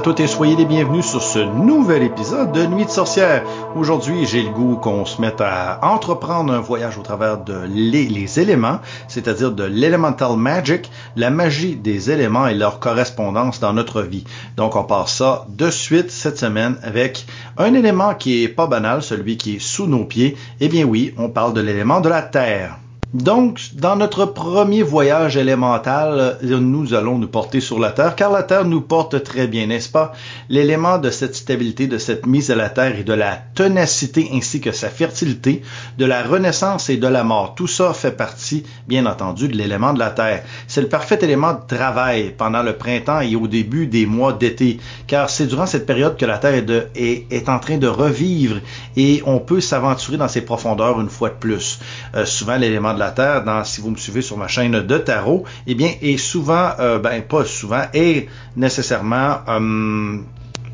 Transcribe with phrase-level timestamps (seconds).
[0.00, 3.44] à toutes et soyez les bienvenus sur ce nouvel épisode de Nuit de sorcière.
[3.76, 8.06] Aujourd'hui, j'ai le goût qu'on se mette à entreprendre un voyage au travers de les,
[8.06, 8.78] les éléments,
[9.08, 14.24] c'est-à-dire de l'elemental magic, la magie des éléments et leur correspondance dans notre vie.
[14.56, 17.26] Donc, on part ça de suite cette semaine avec
[17.58, 20.34] un élément qui est pas banal, celui qui est sous nos pieds.
[20.60, 22.78] Eh bien oui, on parle de l'élément de la terre.
[23.12, 28.44] Donc, dans notre premier voyage élémental, nous allons nous porter sur la Terre, car la
[28.44, 30.12] Terre nous porte très bien, n'est-ce pas?
[30.48, 34.60] L'élément de cette stabilité, de cette mise à la Terre et de la ténacité ainsi
[34.60, 35.62] que sa fertilité,
[35.98, 39.92] de la renaissance et de la mort, tout ça fait partie, bien entendu, de l'élément
[39.92, 40.44] de la Terre.
[40.68, 44.78] C'est le parfait élément de travail pendant le printemps et au début des mois d'été,
[45.08, 46.62] car c'est durant cette période que la Terre
[46.94, 48.60] est, en train de revivre
[48.96, 51.80] et on peut s'aventurer dans ses profondeurs une fois de plus.
[52.14, 54.98] Euh, souvent, l'élément de la Terre, dans, si vous me suivez sur ma chaîne de
[54.98, 60.18] tarot, eh bien, est souvent, euh, ben pas souvent, est nécessairement euh,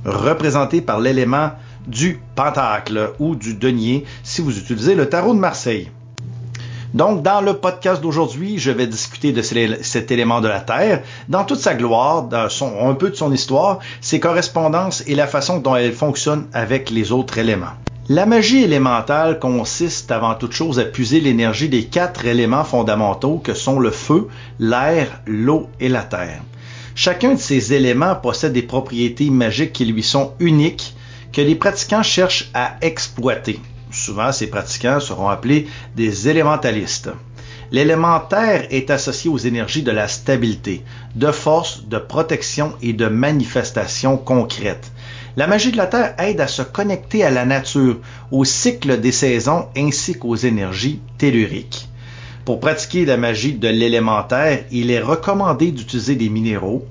[0.05, 1.53] représenté par l'élément
[1.87, 5.91] du pentacle ou du denier si vous utilisez le tarot de Marseille.
[6.95, 11.45] Donc, dans le podcast d'aujourd'hui, je vais discuter de cet élément de la Terre, dans
[11.45, 15.93] toute sa gloire, un peu de son histoire, ses correspondances et la façon dont elle
[15.93, 17.75] fonctionne avec les autres éléments.
[18.09, 23.53] La magie élémentale consiste avant toute chose à puiser l'énergie des quatre éléments fondamentaux que
[23.53, 24.29] sont le feu,
[24.61, 26.41] l'air, l'eau et la terre.
[26.95, 30.95] Chacun de ces éléments possède des propriétés magiques qui lui sont uniques,
[31.33, 33.59] que les pratiquants cherchent à exploiter.
[33.91, 37.11] Souvent, ces pratiquants seront appelés des élémentalistes.
[37.73, 40.85] L'élémentaire est associé aux énergies de la stabilité,
[41.17, 44.93] de force, de protection et de manifestation concrète.
[45.39, 47.99] La magie de la Terre aide à se connecter à la nature,
[48.31, 51.91] au cycle des saisons ainsi qu'aux énergies telluriques.
[52.47, 56.87] Pour pratiquer la magie de l'élémentaire, il est recommandé d'utiliser des minéraux,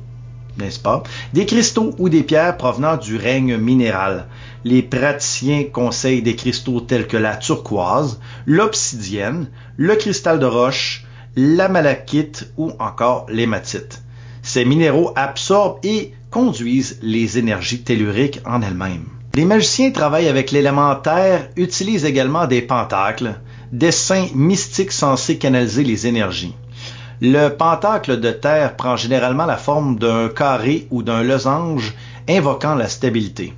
[0.60, 1.02] n'est-ce pas,
[1.34, 4.28] des cristaux ou des pierres provenant du règne minéral.
[4.64, 11.04] Les praticiens conseillent des cristaux tels que la turquoise, l'obsidienne, le cristal de roche,
[11.36, 14.04] la malachite ou encore l'hématite.
[14.44, 19.06] Ces minéraux absorbent et conduisent les énergies telluriques en elles-mêmes.
[19.36, 23.36] Les magiciens travaillent avec l'élémentaire, utilisent également des pentacles,
[23.72, 26.54] des saints mystiques censés canaliser les énergies.
[27.22, 31.94] Le pentacle de terre prend généralement la forme d'un carré ou d'un losange
[32.28, 33.54] invoquant la stabilité.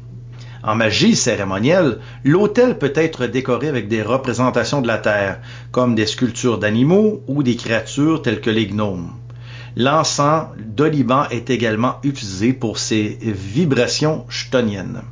[0.63, 5.39] En magie cérémonielle, l'autel peut être décoré avec des représentations de la terre,
[5.71, 9.13] comme des sculptures d'animaux ou des créatures telles que les gnomes.
[9.79, 15.03] L'encens d'oliban est également utilisé pour ses vibrations chtoniennes.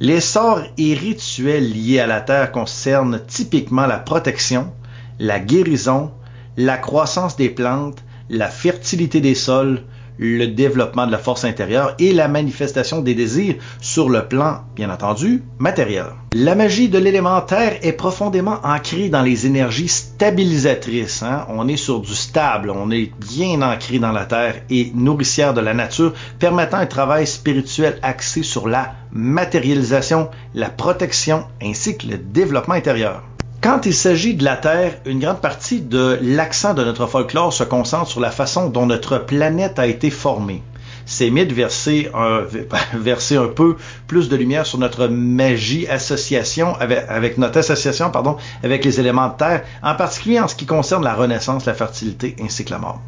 [0.00, 4.72] Les sorts et rituels liés à la terre concernent typiquement la protection,
[5.20, 6.10] la guérison,
[6.56, 9.84] la croissance des plantes, la fertilité des sols,
[10.18, 14.90] le développement de la force intérieure et la manifestation des désirs sur le plan, bien
[14.90, 16.06] entendu, matériel.
[16.34, 21.22] La magie de l'élémentaire est profondément ancrée dans les énergies stabilisatrices.
[21.22, 21.46] Hein.
[21.48, 25.60] On est sur du stable, on est bien ancré dans la terre et nourricière de
[25.60, 32.18] la nature, permettant un travail spirituel axé sur la matérialisation, la protection ainsi que le
[32.18, 33.22] développement intérieur.
[33.60, 37.64] Quand il s'agit de la Terre, une grande partie de l'accent de notre folklore se
[37.64, 40.62] concentre sur la façon dont notre planète a été formée.
[41.06, 42.42] Ces mythes verser un,
[42.94, 43.76] verser un peu
[44.06, 49.28] plus de lumière sur notre magie association avec, avec notre association pardon avec les éléments
[49.28, 52.78] de terre, en particulier en ce qui concerne la renaissance, la fertilité ainsi que la
[52.78, 53.00] mort.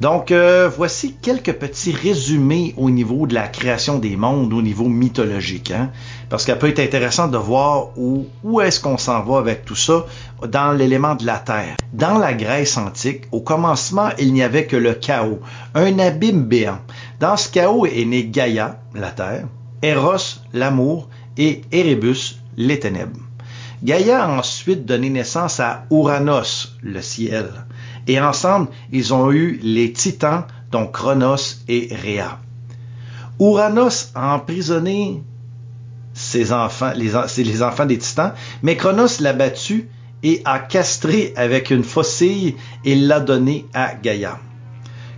[0.00, 4.88] Donc, euh, voici quelques petits résumés au niveau de la création des mondes, au niveau
[4.88, 5.72] mythologique.
[5.72, 5.90] Hein?
[6.30, 9.74] Parce qu'elle peut être intéressant de voir où, où est-ce qu'on s'en va avec tout
[9.74, 10.06] ça
[10.48, 11.76] dans l'élément de la Terre.
[11.92, 15.40] Dans la Grèce antique, au commencement, il n'y avait que le chaos,
[15.74, 16.78] un abîme béant.
[17.20, 19.48] Dans ce chaos est né Gaïa, la Terre,
[19.82, 23.20] Eros, l'amour, et Erebus, les ténèbres.
[23.82, 27.46] Gaïa a ensuite donné naissance à Ouranos, le ciel.
[28.06, 32.38] Et ensemble, ils ont eu les titans, dont Chronos et Rhea.
[33.38, 35.22] Ouranos a emprisonné
[36.12, 38.32] ses enfants, les, enfants des titans,
[38.62, 39.88] mais Chronos l'a battu
[40.22, 44.38] et a castré avec une faucille et l'a donné à Gaïa.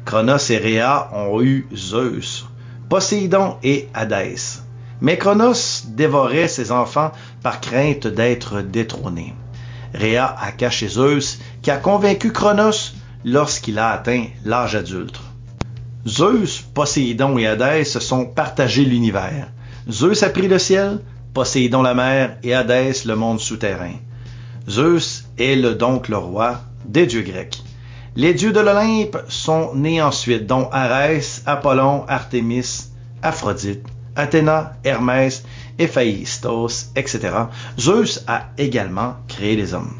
[0.05, 2.47] Chronos et Rhea ont eu Zeus,
[2.89, 4.63] Poséidon et Hadès.
[5.01, 7.11] Mais Chronos dévorait ses enfants
[7.43, 9.35] par crainte d'être détrôné.
[9.95, 12.93] Rhea a caché Zeus, qui a convaincu Chronos
[13.25, 15.21] lorsqu'il a atteint l'âge adulte.
[16.07, 19.49] Zeus, Poséidon et Hadès se sont partagés l'univers.
[19.89, 21.01] Zeus a pris le ciel,
[21.35, 23.95] Poséidon la mer et Hadès le monde souterrain.
[24.69, 27.63] Zeus est le, donc le roi des dieux grecs.
[28.17, 32.91] Les dieux de l'Olympe sont nés ensuite, dont Arès, Apollon, Artémis,
[33.23, 33.87] Aphrodite,
[34.17, 35.45] Athéna, Hermès,
[35.79, 37.21] Héphaïstos, etc.,
[37.79, 39.95] Zeus a également créé les hommes.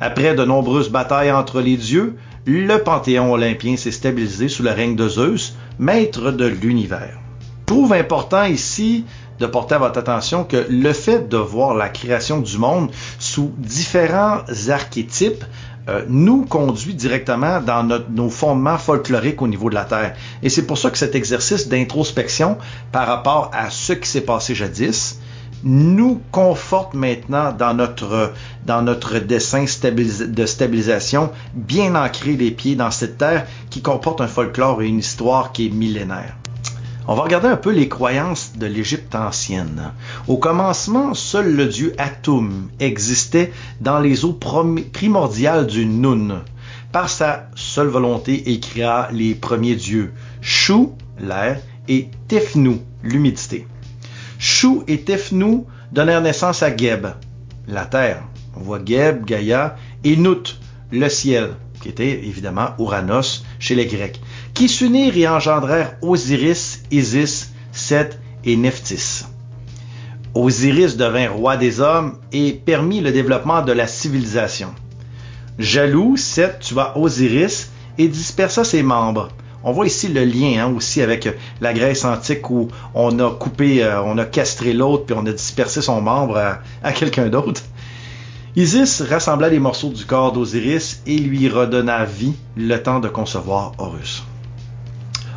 [0.00, 2.16] Après de nombreuses batailles entre les dieux,
[2.46, 7.18] le panthéon olympien s'est stabilisé sous le règne de Zeus, maître de l'univers.
[7.66, 9.04] Trouve important ici
[9.40, 13.52] de porter à votre attention que le fait de voir la création du monde sous
[13.56, 15.44] différents archétypes
[15.88, 20.14] euh, nous conduit directement dans nos fondements folkloriques au niveau de la Terre.
[20.42, 22.58] Et c'est pour ça que cet exercice d'introspection
[22.92, 25.18] par rapport à ce qui s'est passé jadis
[25.64, 28.32] nous conforte maintenant dans notre,
[28.66, 34.26] dans notre dessin de stabilisation, bien ancré les pieds dans cette terre qui comporte un
[34.26, 36.39] folklore et une histoire qui est millénaire.
[37.08, 39.92] On va regarder un peu les croyances de l'Égypte ancienne.
[40.28, 44.38] Au commencement, seul le dieu Atum existait dans les eaux
[44.92, 46.42] primordiales du Nun.
[46.92, 50.88] Par sa seule volonté, il créa les premiers dieux, Shu,
[51.18, 53.66] l'air, et Tefnu, l'humidité.
[54.38, 57.06] Shu et Tefnu donnèrent naissance à Geb,
[57.66, 58.22] la terre.
[58.56, 60.58] On voit Geb, Gaïa, et Nut,
[60.92, 64.20] le ciel, qui était évidemment Uranos chez les Grecs
[64.54, 69.24] qui s'unirent et engendrèrent Osiris, Isis, Seth et Nephthys.
[70.34, 74.68] Osiris devint roi des hommes et permit le développement de la civilisation.
[75.58, 79.30] Jaloux, Seth tua Osiris et dispersa ses membres.
[79.62, 81.28] On voit ici le lien hein, aussi avec
[81.60, 85.32] la Grèce antique où on a coupé, euh, on a castré l'autre puis on a
[85.32, 87.62] dispersé son membre à quelqu'un d'autre.
[88.56, 93.74] Isis rassembla les morceaux du corps d'Osiris et lui redonna vie le temps de concevoir
[93.78, 94.24] Horus.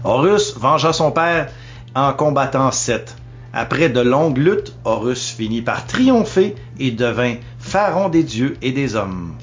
[0.04, 1.51] Horus vengea son père
[1.94, 3.15] en combattant Seth.
[3.54, 8.95] Après de longues luttes, Horus finit par triompher et devint pharaon des dieux et des
[8.95, 9.36] hommes.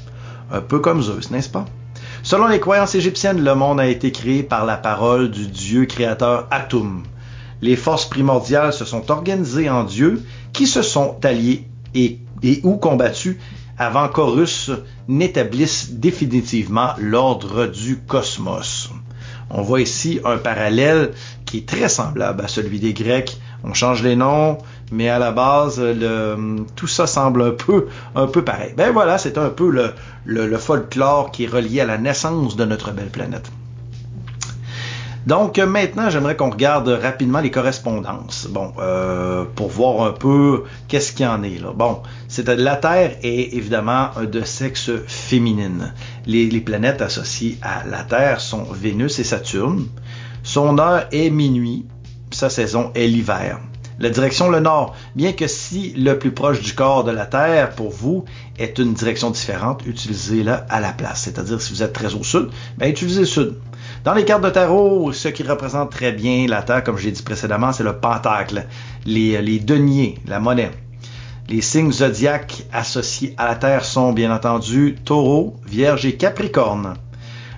[0.51, 1.65] Un peu comme Zeus, n'est-ce pas?
[2.25, 6.49] Selon les croyances égyptiennes, le monde a été créé par la parole du dieu créateur
[6.51, 7.05] Atum.
[7.63, 12.77] Les forces primordiales se sont organisées en dieux qui se sont alliés et, et ou
[12.77, 13.37] combattus
[13.81, 14.71] avant qu'Horus
[15.09, 18.91] n'établisse définitivement l'ordre du cosmos.
[19.49, 21.13] On voit ici un parallèle
[21.47, 23.41] qui est très semblable à celui des Grecs.
[23.65, 24.59] On change les noms,
[24.93, 25.83] mais à la base,
[26.77, 28.75] tout ça semble un peu, un peu pareil.
[28.77, 29.95] Ben voilà, c'est un peu le,
[30.27, 33.51] le folklore qui est relié à la naissance de notre belle planète.
[35.27, 38.47] Donc maintenant, j'aimerais qu'on regarde rapidement les correspondances.
[38.51, 41.73] Bon, euh, pour voir un peu qu'est-ce qu'il y en est là.
[41.75, 45.93] Bon, c'est la Terre est évidemment de sexe féminine.
[46.27, 49.87] Les, les, planètes associées à la Terre sont Vénus et Saturne.
[50.43, 51.87] Son heure est minuit.
[52.31, 53.59] Sa saison est l'hiver.
[54.01, 57.75] La direction le nord, bien que si le plus proche du corps de la Terre
[57.75, 58.25] pour vous
[58.59, 61.25] est une direction différente, utilisez-la à la place.
[61.25, 63.57] C'est-à-dire si vous êtes très au sud, ben utilisez le sud.
[64.03, 67.13] Dans les cartes de tarot, ce qui représente très bien la Terre, comme je l'ai
[67.13, 68.65] dit précédemment, c'est le pentacle,
[69.05, 70.71] les, les deniers, la monnaie.
[71.51, 76.95] Les signes zodiaques associés à la Terre sont bien entendu Taureau, Vierge et Capricorne.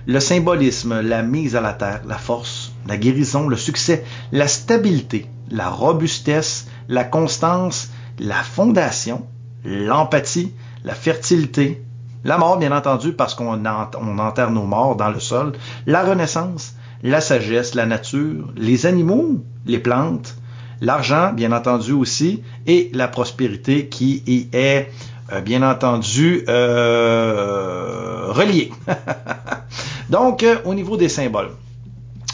[0.05, 5.27] Le symbolisme, la mise à la Terre, la force, la guérison, le succès, la stabilité,
[5.49, 9.25] la robustesse, la constance, la fondation,
[9.63, 10.51] l'empathie,
[10.83, 11.81] la fertilité,
[12.23, 15.53] la mort, bien entendu, parce qu'on enterre nos morts dans le sol.
[15.85, 20.35] La renaissance, la sagesse, la nature, les animaux, les plantes,
[20.79, 24.89] l'argent, bien entendu aussi, et la prospérité qui y est,
[25.31, 28.71] euh, bien entendu, euh, reliée.
[30.09, 31.51] Donc, euh, au niveau des symboles,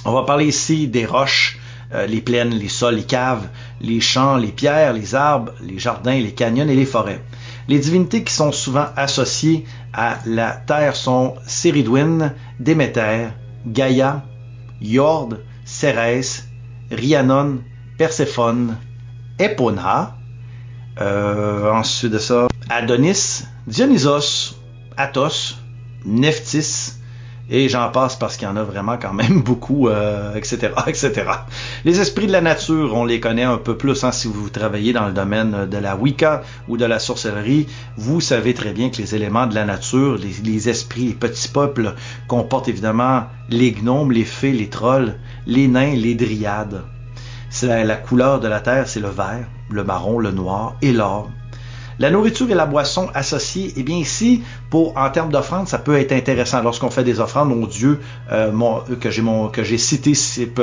[0.05, 1.57] on va parler ici des roches,
[2.07, 3.47] les plaines, les sols, les caves,
[3.81, 7.19] les champs, les pierres, les arbres, les jardins, les canyons et les forêts.
[7.69, 13.27] Les divinités qui sont souvent associées à la Terre sont Céridouine, Déméter,
[13.67, 14.23] Gaïa,
[14.81, 15.35] Yord,
[15.65, 16.47] Cérès,
[16.89, 17.59] Rhiannon,
[17.95, 18.75] Perséphone,
[19.37, 20.17] Epona,
[20.99, 24.55] euh, ensuite de ça, Adonis, Dionysos,
[24.97, 25.55] Athos,
[26.05, 26.98] Nephthys,
[27.49, 31.23] et j'en passe parce qu'il y en a vraiment quand même beaucoup, euh, etc., etc.
[31.85, 34.93] Les esprits de la nature, on les connaît un peu plus hein, si vous travaillez
[34.93, 37.67] dans le domaine de la Wicca ou de la sorcellerie.
[37.97, 41.95] Vous savez très bien que les éléments de la nature, les, esprits, les petits peuples,
[42.27, 45.15] comportent évidemment les gnomes, les fées, les trolls,
[45.47, 46.83] les nains, les dryades.
[47.63, 51.29] La, la couleur de la terre, c'est le vert, le marron, le noir et l'or.
[51.99, 55.99] La nourriture et la boisson associées, eh bien ici, pour en termes d'offrandes, ça peut
[55.99, 57.99] être intéressant lorsqu'on fait des offrandes aux dieux
[58.31, 58.51] euh,
[59.01, 60.13] que j'ai mon que j'ai cité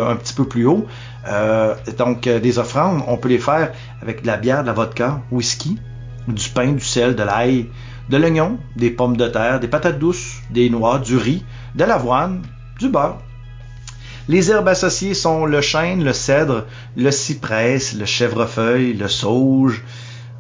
[0.00, 0.86] un petit peu plus haut.
[1.28, 4.72] Euh, donc euh, des offrandes, on peut les faire avec de la bière, de la
[4.72, 5.78] vodka, whisky,
[6.26, 7.66] du pain, du sel, de l'ail,
[8.08, 12.40] de l'oignon, des pommes de terre, des patates douces, des noix, du riz, de l'avoine,
[12.78, 13.18] du beurre.
[14.28, 16.64] Les herbes associées sont le chêne, le cèdre,
[16.96, 19.84] le cyprès, le chèvrefeuille, le sauge.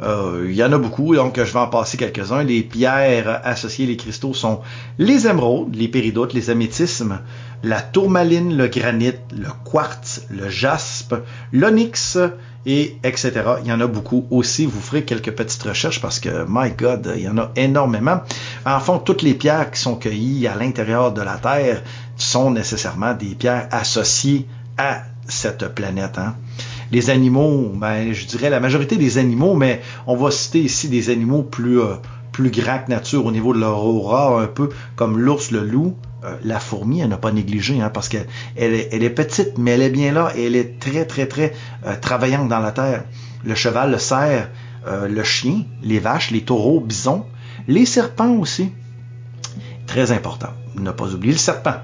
[0.02, 2.42] Euh, il y en a beaucoup, donc je vais en passer quelques-uns.
[2.42, 4.60] Les pierres associées, les cristaux sont
[4.98, 7.20] les émeraudes, les péridotes, les améthismes,
[7.62, 11.14] la tourmaline, le granit, le quartz, le jaspe,
[11.52, 12.18] l'onyx,
[12.66, 13.32] et etc.
[13.62, 14.66] Il y en a beaucoup aussi.
[14.66, 18.20] Vous ferez quelques petites recherches parce que, my God, il y en a énormément.
[18.66, 21.82] En fond, toutes les pierres qui sont cueillies à l'intérieur de la Terre
[22.16, 26.18] sont nécessairement des pierres associées à cette planète.
[26.18, 26.34] Hein.
[26.92, 31.10] Les animaux, ben, je dirais la majorité des animaux, mais on va citer ici des
[31.10, 31.94] animaux plus, euh,
[32.32, 35.96] plus grands que nature au niveau de leur aura, un peu comme l'ours, le loup,
[36.24, 38.26] euh, la fourmi, elle n'a pas négligé, hein, parce qu'elle
[38.56, 41.52] elle est, petite, mais elle est bien là et elle est très, très, très
[41.86, 43.04] euh, travaillante dans la terre.
[43.44, 44.48] Le cheval, le cerf,
[45.08, 47.24] le chien, les vaches, les taureaux, bisons,
[47.66, 48.70] les serpents aussi.
[49.86, 50.50] Très important.
[50.76, 51.74] Ne pas oublier le serpent.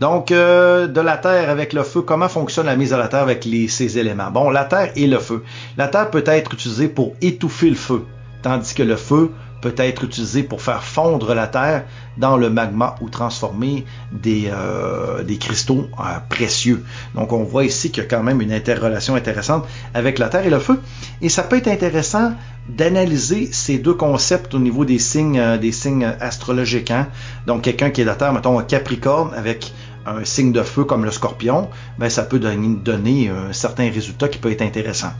[0.00, 3.44] Donc, de la terre avec le feu, comment fonctionne la mise à la terre avec
[3.44, 4.30] les, ces éléments?
[4.30, 5.42] Bon, la terre et le feu.
[5.76, 8.04] La terre peut être utilisée pour étouffer le feu,
[8.42, 11.84] tandis que le feu peut être utilisé pour faire fondre la Terre
[12.16, 16.84] dans le magma ou transformer des, euh, des cristaux euh, précieux.
[17.14, 20.46] Donc on voit ici qu'il y a quand même une interrelation intéressante avec la Terre
[20.46, 20.80] et le feu.
[21.20, 22.32] Et ça peut être intéressant
[22.68, 26.90] d'analyser ces deux concepts au niveau des signes, euh, des signes astrologiques.
[26.90, 27.08] Hein.
[27.46, 29.72] Donc quelqu'un qui est de Terre, mettons un Capricorne avec
[30.06, 34.38] un signe de feu comme le scorpion, ben ça peut donner, un certain résultat qui
[34.38, 35.12] peut être intéressant.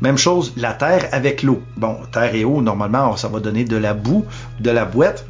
[0.00, 1.62] Même chose, la terre avec l'eau.
[1.76, 4.24] Bon, terre et eau, normalement, ça va donner de la boue,
[4.60, 5.26] de la boîte.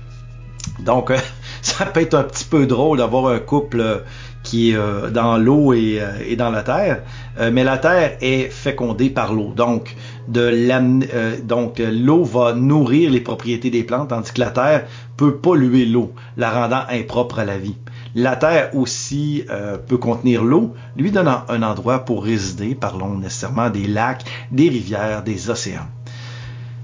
[0.81, 1.17] Donc, euh,
[1.63, 3.99] ça peut être un petit peu drôle d'avoir un couple euh,
[4.43, 6.01] qui est euh, dans l'eau et,
[6.37, 7.03] dans la terre,
[7.51, 9.53] mais la terre est fécondée par l'eau.
[9.57, 9.97] Donc,
[10.29, 15.87] de donc l'eau va nourrir les propriétés des plantes, tandis que la terre peut polluer
[15.87, 17.77] l'eau, la rendant impropre à la vie.
[18.15, 23.71] La Terre aussi euh, peut contenir l'eau, lui donnant un endroit pour résider, parlons nécessairement
[23.71, 25.89] des lacs, des rivières, des océans.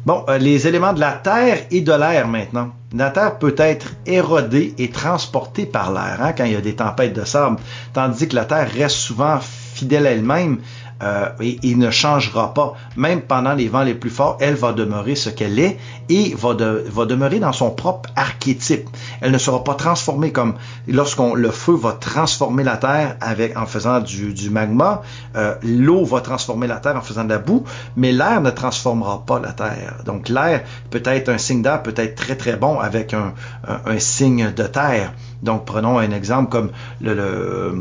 [0.06, 2.70] Bon, euh, les éléments de la Terre et de l'air maintenant.
[2.92, 6.74] La Terre peut être érodée et transportée par l'air hein, quand il y a des
[6.74, 7.58] tempêtes de sable,
[7.92, 10.58] tandis que la Terre reste souvent fidèle à elle-même
[11.02, 12.74] euh, et, il ne changera pas.
[12.96, 15.78] Même pendant les vents les plus forts, elle va demeurer ce qu'elle est
[16.08, 18.88] et va, demeurer dans son propre archétype.
[19.20, 20.54] Elle ne sera pas transformée comme
[20.88, 25.02] lorsqu'on le feu va transformer la terre avec en faisant du, magma,
[25.36, 27.64] euh, l'eau va transformer la terre en faisant de la boue,
[27.96, 29.96] mais l'air ne transformera pas la terre.
[30.04, 33.32] Donc l'air peut être un signe d'air, peut être très très bon avec un,
[33.66, 35.12] un, signe de terre.
[35.42, 37.74] Donc prenons un exemple comme le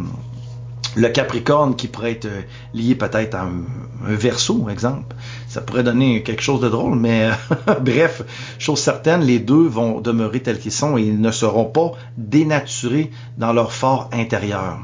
[0.96, 2.42] le Capricorne qui pourrait être euh,
[2.74, 3.64] lié peut-être à un,
[4.02, 5.16] verso, exemple.
[5.48, 7.30] Ça pourrait donner quelque chose de drôle, mais
[7.82, 8.24] bref,
[8.58, 13.12] chose certaine, les deux vont demeurer tels qu'ils sont et ils ne seront pas dénaturés
[13.38, 14.80] dans leur fort intérieur.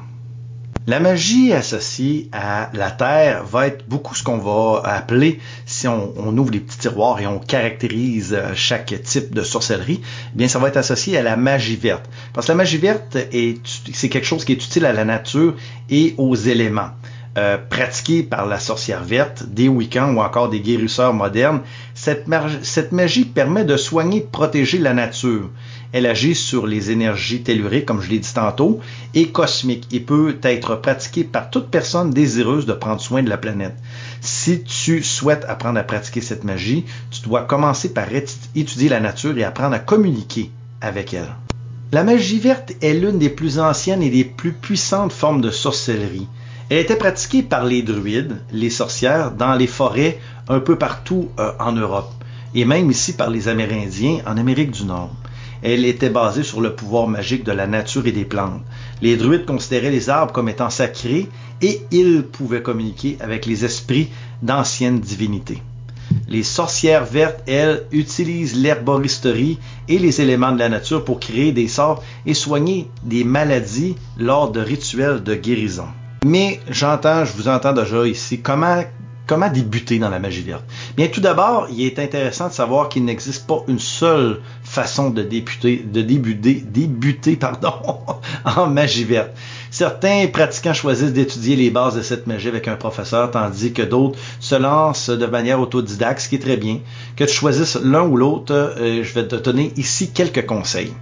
[0.88, 6.38] La magie associée à la Terre va être beaucoup ce qu'on va appeler, si on,
[6.38, 10.60] ouvre les petits tiroirs et on caractérise euh, chaque type de sorcellerie, eh bien ça
[10.60, 12.06] va être associé à la magie verte.
[12.34, 13.58] Parce que la magie verte, est,
[13.94, 15.56] c'est quelque chose qui est utile à la nature
[15.90, 16.92] et aux éléments.
[17.38, 21.62] Euh, pratiquée par la sorcière verte, des week-ends ou encore des guérisseurs modernes,
[21.94, 22.28] cette,
[22.62, 25.50] cette magie permet de soigner et de protéger la nature.
[25.94, 28.80] Elle agit sur les énergies telluriques, comme je l'ai dit tantôt,
[29.14, 33.38] et cosmiques et peut être pratiquée par toute personne désireuse de prendre soin de la
[33.38, 33.76] planète.
[34.22, 38.08] Si tu souhaites apprendre à pratiquer cette magie, tu dois commencer par
[38.56, 40.52] étudier la nature et apprendre à communiquer
[40.82, 41.34] avec elle.
[41.92, 46.28] La magie verte est l'une des plus anciennes et des plus puissantes formes de sorcellerie.
[46.70, 51.52] Elle était pratiquée par les druides, les sorcières, dans les forêts un peu partout euh,
[51.60, 52.12] en Europe,
[52.56, 55.12] et même ici par les Amérindiens en Amérique du Nord.
[55.64, 58.62] Elle était basée sur le pouvoir magique de la nature et des plantes.
[59.02, 61.30] Les druides considéraient les arbres comme étant sacrés
[61.62, 64.10] et ils pouvaient communiquer avec les esprits
[64.42, 65.62] d'anciennes divinités.
[66.28, 71.68] Les sorcières vertes, elles, utilisent l'herboristerie et les éléments de la nature pour créer des
[71.68, 75.88] sorts et soigner des maladies lors de rituels de guérison.
[76.26, 78.84] Mais j'entends, je vous entends déjà ici, comment
[79.28, 80.64] Comment débuter dans la magie verte?
[80.96, 85.24] Bien, tout d'abord, il est intéressant de savoir qu'il n'existe pas une seule façon de
[85.24, 87.74] débuter, de débuter, débuter, pardon,
[88.46, 89.32] en magie verte.
[89.72, 94.20] Certains pratiquants choisissent d'étudier les bases de cette magie avec un professeur, tandis que d'autres
[94.40, 96.80] se lancent de manière autodidacte, ce qui est très bien.
[97.16, 100.94] Que tu choisisses l'un ou l'autre, euh, je vais te donner ici quelques conseils.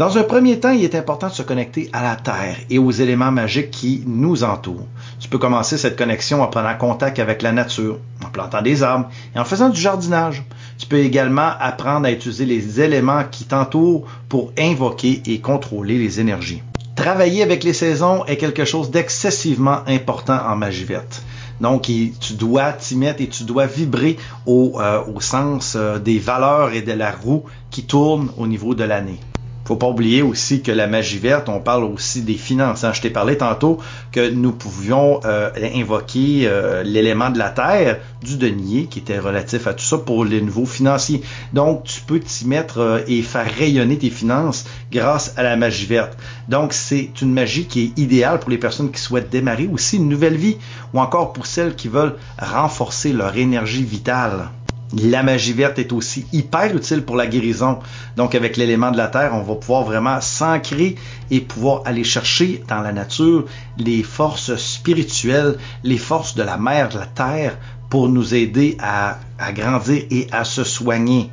[0.00, 2.90] Dans un premier temps, il est important de se connecter à la Terre et aux
[2.90, 4.86] éléments magiques qui nous entourent.
[5.18, 9.10] Tu peux commencer cette connexion en prenant contact avec la nature, en plantant des arbres
[9.36, 10.42] et en faisant du jardinage.
[10.78, 16.18] Tu peux également apprendre à utiliser les éléments qui t'entourent pour invoquer et contrôler les
[16.18, 16.62] énergies.
[16.96, 21.22] Travailler avec les saisons est quelque chose d'excessivement important en magie verte.
[21.60, 24.16] Donc, tu dois t'y mettre et tu dois vibrer
[24.46, 28.74] au, euh, au sens euh, des valeurs et de la roue qui tourne au niveau
[28.74, 29.20] de l'année
[29.70, 32.82] faut pas oublier aussi que la magie verte, on parle aussi des finances.
[32.82, 32.92] Hein.
[32.92, 33.78] Je t'ai parlé tantôt
[34.10, 39.68] que nous pouvions euh, invoquer euh, l'élément de la terre du denier qui était relatif
[39.68, 41.22] à tout ça pour les nouveaux financiers.
[41.52, 45.86] Donc, tu peux t'y mettre euh, et faire rayonner tes finances grâce à la magie
[45.86, 46.18] verte.
[46.48, 50.08] Donc, c'est une magie qui est idéale pour les personnes qui souhaitent démarrer aussi une
[50.08, 50.56] nouvelle vie
[50.94, 54.48] ou encore pour celles qui veulent renforcer leur énergie vitale.
[54.92, 57.78] La magie verte est aussi hyper utile pour la guérison.
[58.16, 60.96] Donc avec l'élément de la terre, on va pouvoir vraiment s'ancrer
[61.30, 63.44] et pouvoir aller chercher dans la nature
[63.78, 67.56] les forces spirituelles, les forces de la mer, de la terre,
[67.88, 71.30] pour nous aider à, à grandir et à se soigner.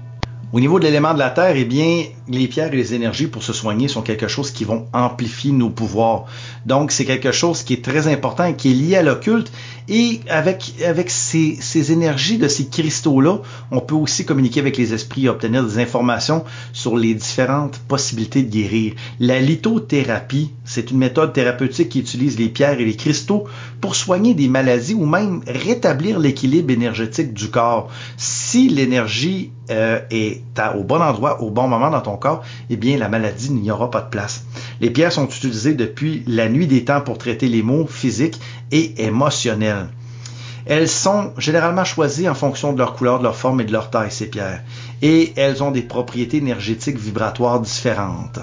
[0.54, 3.44] Au niveau de l'élément de la terre, eh bien, les pierres et les énergies pour
[3.44, 6.26] se soigner sont quelque chose qui vont amplifier nos pouvoirs.
[6.66, 9.52] Donc, c'est quelque chose qui est très important et qui est lié à l'occulte.
[9.90, 10.74] Et avec,
[11.10, 13.40] ces, énergies de ces cristaux-là,
[13.72, 18.44] on peut aussi communiquer avec les esprits et obtenir des informations sur les différentes possibilités
[18.44, 18.94] de guérir.
[19.20, 23.46] La lithothérapie, c'est une méthode thérapeutique qui utilise les pierres et les cristaux
[23.80, 27.90] pour soigner des maladies ou même rétablir l'équilibre énergétique du corps.
[28.54, 30.42] L'énergie euh, est
[30.76, 33.92] au bon endroit, au bon moment dans ton corps, eh bien, la maladie n'y aura
[33.92, 34.46] pas de place.
[34.80, 38.40] Les pierres sont utilisées depuis la nuit des temps pour traiter les maux physiques
[38.72, 39.90] et émotionnels.
[40.66, 43.90] Elles sont généralement choisies en fonction de leur couleur, de leur forme et de leur
[43.90, 44.64] taille, ces pierres.
[45.02, 48.40] Et elles ont des propriétés énergétiques vibratoires différentes.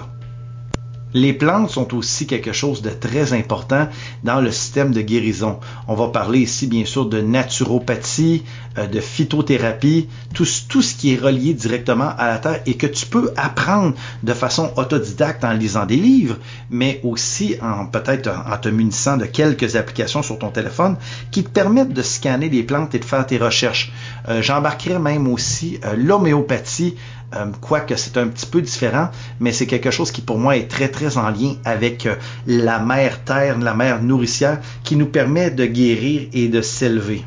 [1.13, 3.87] Les plantes sont aussi quelque chose de très important
[4.23, 5.59] dans le système de guérison.
[5.87, 8.43] On va parler ici bien sûr de naturopathie,
[8.77, 13.05] euh, de phytothérapie, tout, ce qui est relié directement à la terre et que tu
[13.05, 16.35] peux apprendre de façon autodidacte en lisant des livres,
[16.69, 20.97] mais aussi en peut-être en te munissant de quelques applications sur ton téléphone
[21.31, 23.93] qui te permettent de scanner des plantes et de faire tes recherches.
[24.27, 26.95] Euh, j'embarquerai même aussi euh, l'homéopathie
[27.35, 30.67] euh, quoique c'est un petit peu différent, mais c'est quelque chose qui pour moi est
[30.67, 32.15] très très en lien avec euh,
[32.47, 37.23] la mère terre, la mère nourricière, qui nous permet de guérir et de s'élever.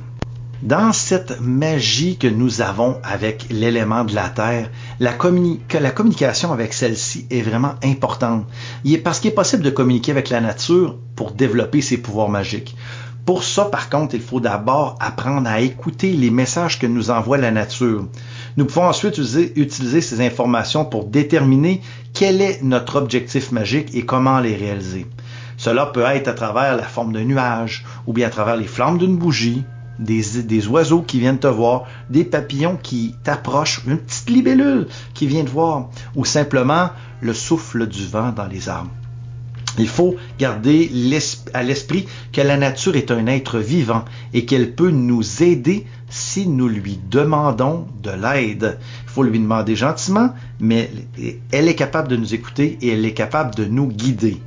[0.62, 7.26] Dans cette magie que nous avons avec l'élément de la Terre, la, communication avec celle-ci
[7.30, 8.44] est vraiment importante.
[8.82, 12.28] Il est, parce qu'il est possible de communiquer avec la nature pour développer ses pouvoirs
[12.28, 12.74] magiques.
[13.28, 17.36] Pour ça, par contre, il faut d'abord apprendre à écouter les messages que nous envoie
[17.36, 18.06] la nature.
[18.56, 21.82] Nous pouvons ensuite utiliser, ces informations pour déterminer
[22.14, 25.06] quel est notre objectif magique et comment les réaliser.
[25.58, 28.96] Cela peut être à travers la forme d'un nuage, ou bien à travers les flammes
[28.96, 29.62] d'une bougie,
[29.98, 35.44] des, oiseaux qui viennent te voir, des papillons qui t'approchent, une petite libellule qui vient
[35.44, 36.88] te voir, ou simplement
[37.20, 38.90] le souffle du vent dans les arbres.
[39.78, 40.90] Il faut garder
[41.54, 46.46] à l'esprit que la nature est un être vivant et qu'elle peut nous aider si
[46.48, 48.78] nous lui demandons de l'aide.
[49.04, 50.90] Il faut lui demander gentiment, mais
[51.52, 54.38] elle est capable de nous écouter et elle est capable de nous guider.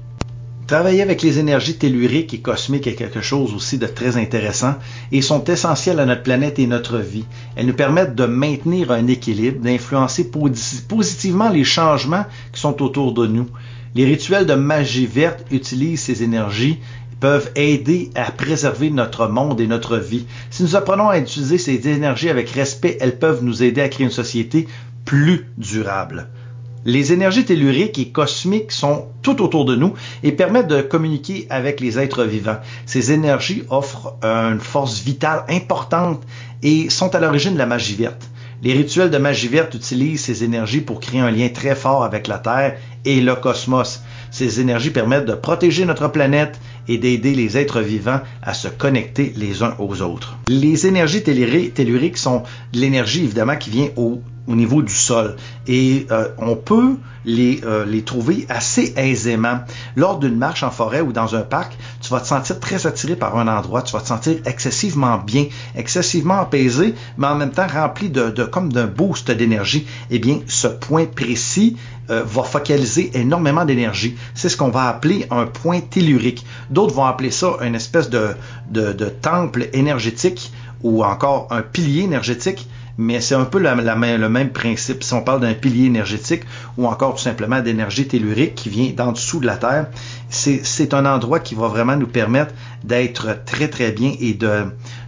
[0.68, 4.76] Travailler avec les énergies telluriques et cosmiques est quelque chose aussi de très intéressant
[5.12, 7.26] et sont essentielles à notre planète et notre vie.
[7.58, 10.32] Elles nous permettent de maintenir un équilibre, d'influencer
[10.88, 13.48] positivement les changements qui sont autour de nous.
[13.94, 16.80] Les rituels de magie verte utilisent ces énergies
[17.20, 20.26] peuvent aider à préserver notre monde et notre vie.
[20.50, 24.06] Si nous apprenons à utiliser ces énergies avec respect, elles peuvent nous aider à créer
[24.06, 24.68] une société
[25.04, 26.28] plus durable.
[26.84, 31.80] Les énergies telluriques et cosmiques sont tout autour de nous et permettent de communiquer avec
[31.80, 32.58] les êtres vivants.
[32.88, 36.24] Ces énergies offrent une force vitale importante
[36.64, 38.30] et sont à l'origine de la magie verte.
[38.64, 42.28] Les rituels de magie verte utilisent ces énergies pour créer un lien très fort avec
[42.28, 44.04] la Terre et le cosmos.
[44.30, 49.34] Ces énergies permettent de protéger notre planète et d'aider les êtres vivants à se connecter
[49.36, 50.38] les uns aux autres.
[50.48, 55.36] Les énergies telluriques sont l'énergie évidemment qui vient au au niveau du sol.
[55.68, 59.60] Et euh, on peut les, euh, les trouver assez aisément.
[59.96, 63.16] Lors d'une marche en forêt ou dans un parc, tu vas te sentir très attiré
[63.16, 67.68] par un endroit, tu vas te sentir excessivement bien, excessivement apaisé, mais en même temps
[67.68, 69.86] rempli de, comme d'un boost d'énergie.
[70.10, 71.78] Eh bien, ce point précis
[72.10, 74.16] euh, va focaliser énormément d'énergie.
[74.34, 76.46] C'est ce qu'on va appeler un point tellurique.
[76.72, 78.36] D'autres vont appeler ça une espèce de
[79.22, 80.52] temple énergétique
[80.84, 82.68] ou encore un pilier énergétique
[83.02, 85.04] mais c'est un peu le même principe.
[85.04, 86.44] Si on parle d'un pilier énergétique
[86.78, 89.88] ou encore tout simplement d'énergie tellurique qui vient d'en dessous de la Terre,
[90.30, 94.66] c'est un endroit qui va vraiment nous permettre d'être très très bien et de,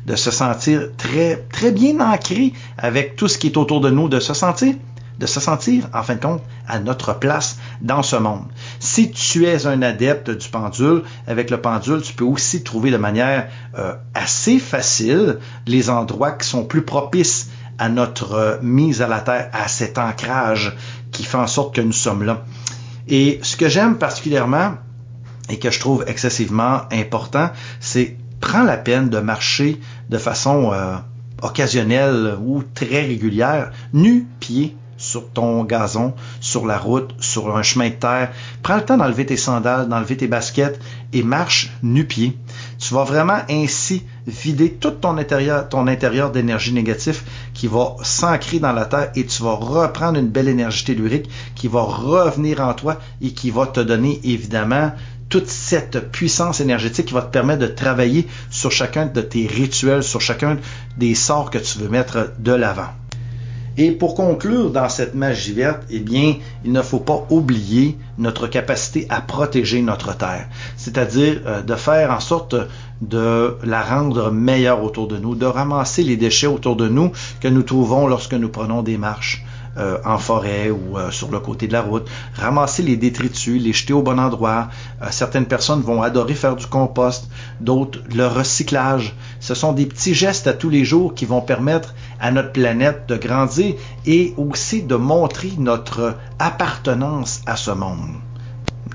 [0.08, 4.10] de se sentir très très bien ancré avec tout ce qui est autour de nous,
[4.10, 4.74] de se sentir
[5.20, 8.46] de se sentir, en fin de compte, à notre place dans ce monde.
[8.80, 12.98] Si tu es un adepte du pendule, avec le pendule, tu peux aussi trouver de
[12.98, 19.08] manière euh, assez facile les endroits qui sont plus propices à notre euh, mise à
[19.08, 20.76] la terre, à cet ancrage
[21.12, 22.44] qui fait en sorte que nous sommes là.
[23.08, 24.76] Et ce que j'aime particulièrement
[25.50, 30.96] et que je trouve excessivement important, c'est prends la peine de marcher de façon euh,
[31.42, 37.90] occasionnelle ou très régulière, nu pied sur ton gazon, sur la route, sur un chemin
[37.90, 38.32] de terre.
[38.62, 40.80] Prends le temps d'enlever tes sandales, d'enlever tes baskets
[41.12, 42.38] et marche nu-pied.
[42.80, 47.22] Tu vas vraiment ainsi vider tout ton intérieur, ton intérieur d'énergie négative
[47.54, 51.68] qui va s'ancrer dans la terre et tu vas reprendre une belle énergie tellurique qui
[51.68, 54.92] va revenir en toi et qui va te donner évidemment
[55.30, 60.04] toute cette puissance énergétique qui va te permettre de travailler sur chacun de tes rituels,
[60.04, 60.58] sur chacun
[60.98, 62.90] des sorts que tu veux mettre de l'avant.
[63.78, 68.48] Et pour conclure dans cette magie verte, eh bien, il ne faut pas oublier notre
[68.48, 72.56] capacité à protéger notre terre, c'est-à-dire euh, de faire en sorte
[73.02, 77.48] de la rendre meilleure autour de nous, de ramasser les déchets autour de nous que
[77.48, 79.44] nous trouvons lorsque nous prenons des marches,
[79.78, 83.74] euh, en forêt ou euh, sur le côté de la route, ramasser les détritus, les
[83.74, 84.70] jeter au bon endroit.
[85.02, 87.28] Euh, certaines personnes vont adorer faire du compost,
[87.60, 89.16] d'autres le recyclage.
[89.40, 93.06] Ce sont des petits gestes à tous les jours qui vont permettre à notre planète
[93.08, 93.74] de grandir
[94.06, 98.12] et aussi de montrer notre appartenance à ce monde.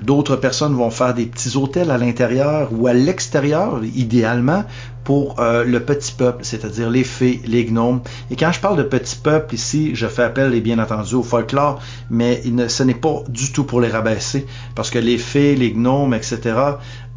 [0.03, 4.63] D'autres personnes vont faire des petits hôtels à l'intérieur ou à l'extérieur, idéalement,
[5.03, 8.01] pour euh, le petit peuple, c'est-à-dire les fées, les gnomes.
[8.29, 11.23] Et quand je parle de petit peuple ici, je fais appel, et bien entendu, au
[11.23, 15.71] folklore, mais ce n'est pas du tout pour les rabaisser, parce que les fées, les
[15.71, 16.55] gnomes, etc.,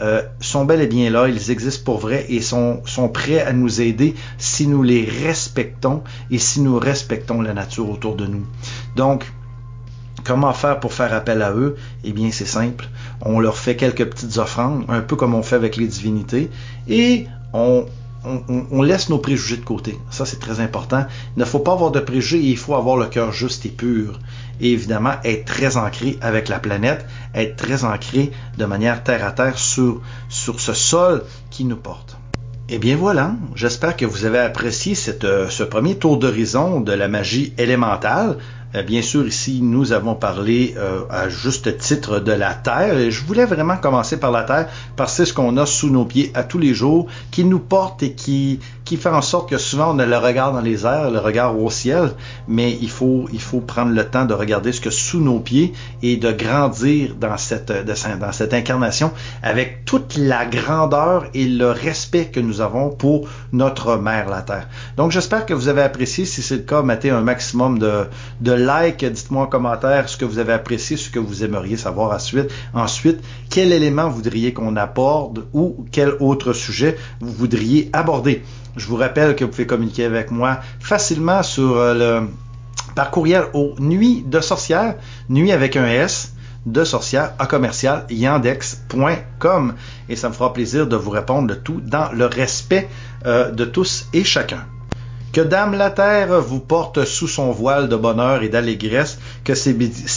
[0.01, 3.53] euh, sont bel et bien là, ils existent pour vrai et sont, sont prêts à
[3.53, 8.45] nous aider si nous les respectons et si nous respectons la nature autour de nous.
[8.97, 9.31] Donc,
[10.25, 11.77] Comment faire pour faire appel à eux?
[12.05, 12.89] Eh bien, c'est simple.
[13.23, 16.51] On leur fait quelques petites offrandes, un peu comme on fait avec les divinités,
[16.89, 17.87] et on,
[18.83, 19.99] laisse nos préjugés de côté.
[20.11, 21.07] Ça, c'est très important.
[21.37, 24.21] Il ne faut pas avoir de préjugés, il faut avoir le cœur juste et pur.
[24.61, 27.05] Et évidemment, être très ancré avec la planète,
[27.35, 32.17] être très ancré de manière terre à terre sur, ce sol qui nous porte.
[32.69, 37.09] Eh bien voilà, j'espère que vous avez apprécié euh, ce premier tour d'horizon de la
[37.09, 38.39] magie élémentale.
[38.75, 42.99] Euh, bien sûr, ici, nous avons parlé euh, à juste titre de la Terre.
[42.99, 45.91] Et je voulais vraiment commencer par la Terre parce que c'est ce qu'on a sous
[45.91, 49.51] nos pieds à tous les jours, qui nous porte et qui, qui fait en sorte
[49.51, 52.13] que souvent on a le regard dans les airs, le regard au ciel,
[52.49, 55.73] mais il faut, il faut prendre le temps de regarder ce que sous nos pieds
[56.03, 62.27] et de grandir dans cette, dans cette incarnation avec toute la grandeur et le respect
[62.27, 64.69] que nous avons pour notre mère, la Terre.
[64.97, 66.25] Donc j'espère que vous avez apprécié.
[66.25, 68.07] Si c'est le cas, mettez un maximum de,
[68.41, 69.05] de likes.
[69.05, 72.51] Dites-moi en commentaire ce que vous avez apprécié, ce que vous aimeriez savoir ensuite.
[72.75, 73.21] Ensuite,
[73.51, 78.43] quel élément voudriez qu'on apporte ou quel autre sujet vous voudriez aborder?
[78.77, 82.29] Je vous rappelle que vous pouvez communiquer avec moi facilement sur euh, le
[82.95, 84.97] par courriel au nuit de sorcière,
[85.29, 86.35] nuit avec un S,
[86.67, 89.75] de sorcière à commercial yandex.com
[90.09, 92.89] et ça me fera plaisir de vous répondre le tout dans le respect
[93.27, 94.65] euh, de tous et chacun.
[95.33, 99.73] Que Dame la Terre vous porte sous son voile de bonheur et d'allégresse, que ses,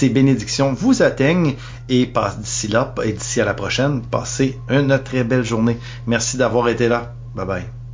[0.10, 1.56] bénédictions vous atteignent
[1.88, 5.78] et d'ici là et d'ici à la prochaine, passez une très belle journée.
[6.06, 7.14] Merci d'avoir été là.
[7.34, 7.85] Bye bye.